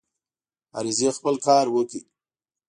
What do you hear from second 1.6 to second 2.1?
وکړ.